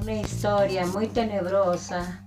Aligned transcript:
Una 0.00 0.12
historia 0.20 0.86
muy 0.86 1.08
tenebrosa 1.08 2.24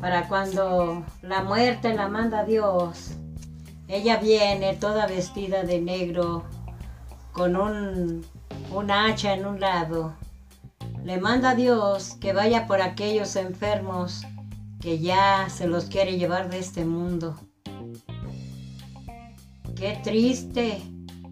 para 0.00 0.26
cuando 0.28 1.04
la 1.20 1.42
muerte 1.42 1.92
la 1.92 2.08
manda 2.08 2.44
Dios. 2.44 3.10
Ella 3.86 4.16
viene 4.16 4.76
toda 4.76 5.06
vestida 5.06 5.62
de 5.62 5.78
negro 5.78 6.44
con 7.32 7.56
un, 7.56 8.24
un 8.72 8.90
hacha 8.90 9.34
en 9.34 9.44
un 9.44 9.60
lado. 9.60 10.14
Le 11.04 11.20
manda 11.20 11.50
a 11.50 11.54
Dios 11.54 12.16
que 12.18 12.32
vaya 12.32 12.66
por 12.66 12.80
aquellos 12.80 13.36
enfermos 13.36 14.22
que 14.80 15.00
ya 15.00 15.50
se 15.50 15.66
los 15.66 15.84
quiere 15.84 16.16
llevar 16.16 16.48
de 16.48 16.60
este 16.60 16.86
mundo. 16.86 17.36
Qué 19.74 20.00
triste 20.02 20.80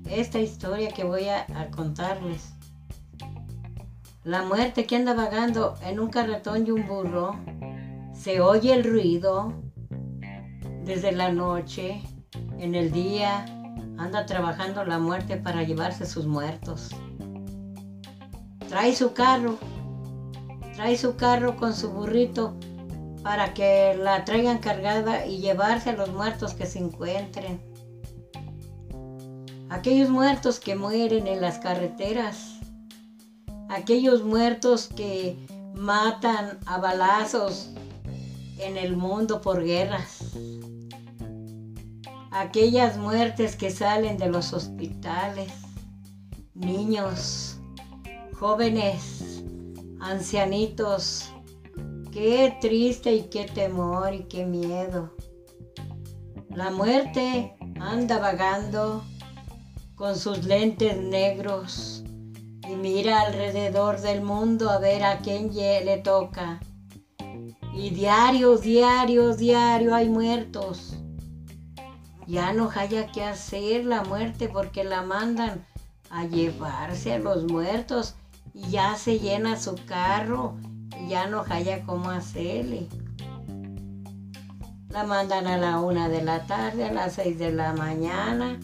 esta 0.09 0.39
historia 0.39 0.91
que 0.91 1.05
voy 1.05 1.29
a, 1.29 1.47
contarles. 1.71 2.55
La 4.23 4.43
muerte 4.43 4.87
que 4.87 4.97
anda 4.97 5.15
vagando 5.15 5.77
en 5.83 6.01
un 6.01 6.09
carretón 6.09 6.67
y 6.67 6.71
un 6.71 6.87
burro, 6.87 7.37
se 8.15 8.41
oye 8.41 8.73
el 8.73 8.85
ruido 8.85 9.53
desde 10.85 11.13
la 11.13 11.31
noche, 11.31 12.03
en 12.59 12.75
el 12.75 12.91
día, 12.91 13.45
anda 13.99 14.27
trabajando 14.27 14.85
la 14.85 14.99
muerte 14.99 15.37
para 15.37 15.63
llevarse 15.63 16.07
sus 16.07 16.27
muertos. 16.27 16.91
Trae 18.69 18.95
su 18.95 19.13
carro, 19.13 19.59
trae 20.75 20.97
su 20.97 21.17
carro 21.17 21.57
con 21.57 21.75
su 21.75 21.91
burrito 21.91 22.57
para 23.23 23.55
que 23.55 23.95
la 23.99 24.25
traigan 24.25 24.59
cargada 24.59 25.27
y 25.27 25.39
llevarse 25.39 25.91
a 25.91 25.95
los 25.95 26.13
muertos 26.13 26.55
que 26.55 26.67
se 26.67 26.79
encuentren. 26.79 27.74
Aquellos 29.75 30.09
muertos 30.09 30.61
que 30.61 30.77
mueren 30.77 31.27
en 31.27 31.41
las 31.41 31.59
carreteras, 31.59 32.61
aquellos 33.69 34.23
muertos 34.23 34.87
que 34.87 35.37
matan 35.75 36.59
a 36.67 36.79
balazos 36.79 37.71
en 38.59 38.77
el 38.77 38.97
mundo 38.97 39.41
por 39.41 39.65
guerras 39.65 40.35
aquellas 42.35 42.97
muertes 42.97 43.55
que 43.55 43.71
salen 43.71 44.19
de 44.19 44.29
los 44.29 44.53
hospitales, 44.53 45.53
niños, 46.55 47.59
jóvenes, 48.33 49.45
ancianitos. 50.01 51.33
Qué 52.11 52.57
triste 52.61 53.15
y 53.15 53.23
qué 53.29 53.45
temor 53.45 54.15
y 54.15 54.25
qué 54.25 54.45
miedo. 54.45 55.15
La 56.49 56.71
muerte 56.71 57.55
anda 57.81 58.19
vagando 58.19 59.05
con 59.95 60.17
sus 60.17 60.45
lentes 60.45 60.97
negros 60.97 62.03
y 62.69 62.77
mira 62.77 63.23
alrededor 63.23 64.01
del 64.01 64.23
mundo 64.23 64.71
a 64.71 64.79
ver 64.79 65.05
a 65.05 65.19
quién 65.19 65.53
le 65.55 65.99
toca. 65.99 66.61
Y 67.75 67.91
diario, 67.91 68.57
diario, 68.57 69.35
diario 69.35 69.95
hay 69.95 70.09
muertos 70.09 70.97
ya 72.27 72.53
no 72.53 72.71
haya 72.75 73.11
que 73.13 73.23
hacer 73.23 73.85
la 73.85 74.03
muerte 74.03 74.49
porque 74.49 74.85
la 74.85 75.03
mandan 75.03 75.67
a 76.11 76.25
llevarse 76.25 77.15
a 77.15 77.19
los 77.19 77.45
muertos 77.45 78.15
y 78.53 78.71
ya 78.71 78.97
se 78.97 79.19
llena 79.19 79.59
su 79.59 79.75
carro 79.87 80.57
y 81.01 81.09
ya 81.09 81.27
no 81.27 81.45
haya 81.49 81.85
cómo 81.85 82.11
hacerle. 82.11 82.89
La 84.89 85.05
mandan 85.05 85.47
a 85.47 85.59
la 85.59 85.81
una 85.81 86.09
de 86.09 86.23
la 86.23 86.47
tarde, 86.47 86.85
a 86.85 86.93
las 86.93 87.15
seis 87.15 87.39
de 87.39 87.51
la 87.51 87.73
mañana, 87.73 88.61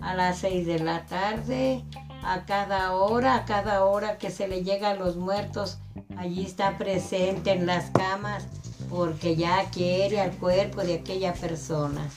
a 0.00 0.14
las 0.14 0.38
seis 0.38 0.66
de 0.66 0.78
la 0.78 1.06
tarde, 1.06 1.84
a 2.22 2.44
cada 2.44 2.94
hora, 2.94 3.36
a 3.36 3.44
cada 3.44 3.84
hora 3.84 4.18
que 4.18 4.30
se 4.30 4.48
le 4.48 4.62
llega 4.62 4.90
a 4.90 4.94
los 4.94 5.16
muertos, 5.16 5.78
allí 6.16 6.44
está 6.44 6.78
presente 6.78 7.52
en 7.52 7.66
las 7.66 7.90
camas 7.90 8.46
porque 8.90 9.36
ya 9.36 9.64
quiere 9.70 10.20
al 10.20 10.32
cuerpo 10.32 10.82
de 10.82 10.94
aquella 10.94 11.34
persona. 11.34 12.08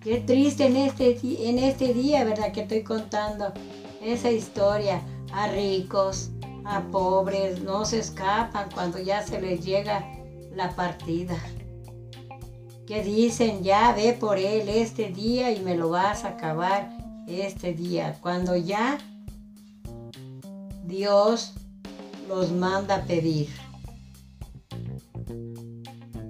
Qué 0.00 0.18
triste 0.18 0.66
en 0.66 0.76
este, 0.76 1.18
en 1.48 1.58
este 1.58 1.94
día, 1.94 2.24
¿verdad? 2.24 2.52
Que 2.52 2.62
estoy 2.62 2.82
contando 2.82 3.52
esa 4.02 4.30
historia. 4.30 5.00
A 5.32 5.48
ricos, 5.48 6.30
a 6.64 6.82
pobres, 6.92 7.60
no 7.62 7.84
se 7.84 7.98
escapan 7.98 8.68
cuando 8.72 9.00
ya 9.00 9.22
se 9.22 9.40
les 9.40 9.64
llega 9.64 10.06
la 10.54 10.76
partida. 10.76 11.36
Que 12.86 13.02
dicen, 13.02 13.62
ya 13.62 13.92
ve 13.92 14.12
por 14.12 14.38
él 14.38 14.68
este 14.68 15.10
día 15.10 15.50
y 15.52 15.60
me 15.60 15.74
lo 15.74 15.90
vas 15.90 16.24
a 16.24 16.30
acabar 16.30 16.90
este 17.26 17.72
día. 17.72 18.18
Cuando 18.20 18.56
ya 18.56 18.98
Dios 20.84 21.54
los 22.28 22.52
manda 22.52 22.96
a 22.96 23.02
pedir. 23.04 23.48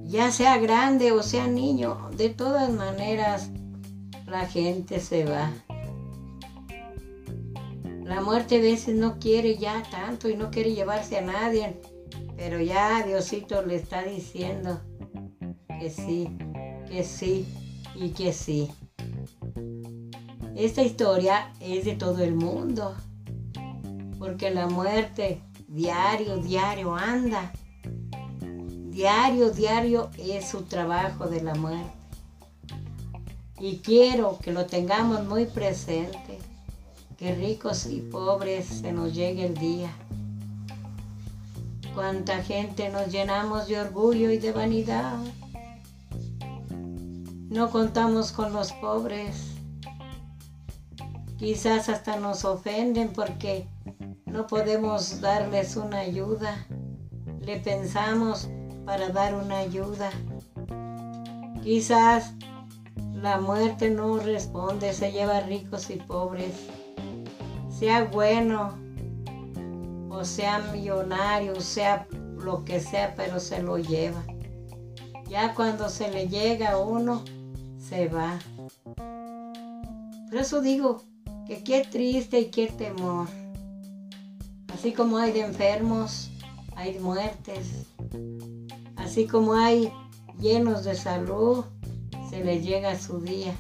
Ya 0.05 0.31
sea 0.31 0.59
grande 0.59 1.11
o 1.11 1.23
sea 1.23 1.49
niño, 1.49 2.09
de 2.17 2.29
todas 2.31 2.71
maneras 2.71 3.51
la 4.27 4.47
gente 4.47 5.01
se 5.01 5.25
va. 5.25 5.51
La 8.05 8.21
muerte 8.21 8.59
a 8.59 8.61
veces 8.61 8.95
no 8.95 9.19
quiere 9.19 9.57
ya 9.57 9.83
tanto 9.91 10.29
y 10.29 10.37
no 10.37 10.51
quiere 10.51 10.73
llevarse 10.73 11.19
a 11.19 11.23
nadie, 11.23 11.81
pero 12.37 12.61
ya 12.61 13.03
Diosito 13.03 13.63
le 13.63 13.77
está 13.77 14.03
diciendo 14.03 14.81
que 15.81 15.91
sí, 15.91 16.29
que 16.89 17.05
sí 17.05 17.47
y 17.95 18.11
que 18.11 18.33
sí. 18.33 18.71
Esta 20.57 20.83
historia 20.83 21.53
es 21.61 21.85
de 21.85 21.97
todo 21.97 22.23
el 22.23 22.35
mundo, 22.35 22.95
porque 24.19 24.51
la 24.51 24.69
muerte 24.69 25.41
diario, 25.69 26.37
diario 26.37 26.95
anda. 26.95 27.53
Diario, 28.41 29.51
diario 29.51 30.11
es 30.19 30.49
su 30.49 30.63
trabajo 30.63 31.27
de 31.27 31.43
la 31.43 31.55
muerte. 31.55 31.93
Y 33.59 33.79
quiero 33.79 34.39
que 34.39 34.53
lo 34.53 34.67
tengamos 34.67 35.25
muy 35.27 35.47
presente, 35.47 36.39
que 37.17 37.35
ricos 37.35 37.87
y 37.87 38.01
pobres 38.01 38.67
se 38.67 38.93
nos 38.93 39.15
llegue 39.15 39.47
el 39.47 39.55
día. 39.55 39.91
Cuánta 41.95 42.43
gente 42.43 42.89
nos 42.91 43.11
llenamos 43.11 43.67
de 43.67 43.81
orgullo 43.81 44.31
y 44.31 44.39
de 44.39 44.53
vanidad. 44.53 45.17
No 47.51 47.71
contamos 47.71 48.33
con 48.33 48.53
los 48.53 48.73
pobres. 48.73 49.57
Quizás 51.39 51.89
hasta 51.89 52.17
nos 52.17 52.45
ofenden 52.45 53.13
porque 53.13 53.69
no 54.27 54.47
podemos 54.47 55.21
darles 55.21 55.77
una 55.77 56.01
ayuda. 56.01 56.67
Le 57.41 57.61
pensamos 57.61 58.49
para 58.85 59.11
dar 59.11 59.35
una 59.35 59.59
ayuda. 59.59 60.11
Quizás 61.63 62.35
la 63.13 63.41
muerte 63.41 63.91
no 63.91 64.19
responde, 64.19 64.93
se 64.93 65.13
lleva 65.13 65.41
ricos 65.41 65.91
y 65.91 65.97
pobres. 65.97 66.55
Sea 67.69 68.05
bueno 68.05 68.79
o 70.11 70.25
sea 70.25 70.61
millonario, 70.73 71.61
sea 71.61 72.07
lo 72.39 72.65
que 72.65 72.81
sea, 72.81 73.15
pero 73.17 73.41
se 73.41 73.63
lo 73.63 73.79
lleva. 73.79 74.23
Ya 75.35 75.53
cuando 75.53 75.89
se 75.89 76.13
le 76.13 76.29
llega 76.29 76.71
a 76.71 76.79
uno, 76.79 77.25
se 77.77 78.07
va. 78.07 78.39
Por 78.95 80.39
eso 80.39 80.61
digo 80.61 81.03
que 81.49 81.65
qué 81.65 81.83
triste 81.83 82.39
y 82.39 82.51
qué 82.53 82.69
temor. 82.69 83.27
Así 84.73 84.93
como 84.93 85.19
hay 85.19 85.33
de 85.33 85.41
enfermos, 85.41 86.31
hay 86.77 87.01
muertes. 87.01 87.89
Así 88.95 89.27
como 89.27 89.55
hay 89.55 89.93
llenos 90.39 90.85
de 90.85 90.95
salud, 90.95 91.65
se 92.31 92.45
le 92.45 92.61
llega 92.61 92.97
su 92.97 93.19
día. 93.19 93.57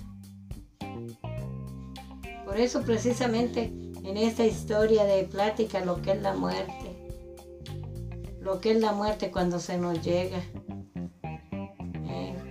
Por 2.45 2.57
eso 2.57 2.83
precisamente 2.83 3.72
en 4.04 4.16
esta 4.16 4.47
historia 4.47 5.03
de 5.07 5.25
plática 5.25 5.84
lo 5.84 6.01
que 6.03 6.13
es 6.13 6.22
la 6.22 6.37
muerte, 6.37 7.19
lo 8.41 8.60
que 8.60 8.71
es 8.71 8.81
la 8.81 8.93
muerte 8.93 9.33
cuando 9.33 9.59
se 9.59 9.77
nos 9.77 10.01
llega. 10.04 10.41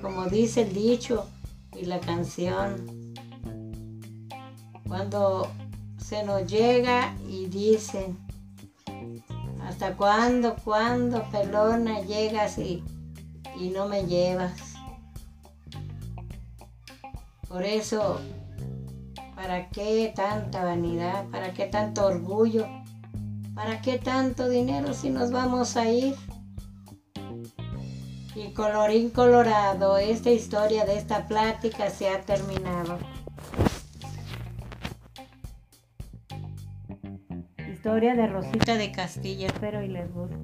Como 0.03 0.25
dice 0.25 0.63
el 0.63 0.73
dicho 0.73 1.29
y 1.71 1.85
la 1.85 2.01
canción, 2.01 3.13
cuando 4.85 5.47
se 5.97 6.23
nos 6.23 6.45
llega 6.45 7.15
y 7.25 7.45
dicen, 7.45 8.17
¿hasta 9.65 9.95
cuándo, 9.95 10.57
cuándo, 10.61 11.23
pelona, 11.31 12.01
llegas 12.01 12.57
y, 12.57 12.83
y 13.57 13.69
no 13.69 13.87
me 13.87 14.05
llevas? 14.05 14.73
Por 17.47 17.63
eso, 17.63 18.19
¿para 19.35 19.69
qué 19.69 20.11
tanta 20.13 20.65
vanidad? 20.65 21.29
¿Para 21.29 21.53
qué 21.53 21.67
tanto 21.67 22.07
orgullo? 22.07 22.67
¿Para 23.55 23.81
qué 23.81 23.99
tanto 23.99 24.49
dinero 24.49 24.93
si 24.93 25.09
nos 25.09 25.31
vamos 25.31 25.77
a 25.77 25.89
ir? 25.89 26.13
Y 28.35 28.51
colorín 28.53 29.11
colorado, 29.11 29.97
esta 29.97 30.31
historia 30.31 30.85
de 30.85 30.97
esta 30.97 31.27
plática 31.27 31.89
se 31.89 32.09
ha 32.09 32.21
terminado. 32.21 32.97
Historia 37.71 38.15
de 38.15 38.27
Rosita 38.27 38.75
de 38.75 38.91
Castilla, 38.91 39.47
espero 39.47 39.83
y 39.83 39.89
les 39.89 40.11
guste. 40.11 40.37